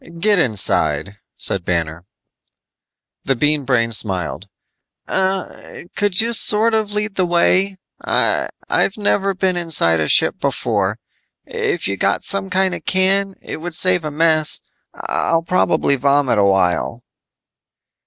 [0.19, 2.05] "Get inside," said Banner.
[3.23, 4.47] The Bean Brain smiled,
[5.07, 5.83] "Er...
[5.95, 7.77] could you sort of lead the way?
[8.03, 10.97] I've never been inside a ship before.
[11.45, 14.59] If you got some kind of can, it would save a mess.
[14.95, 17.03] I'll probably vomit a while."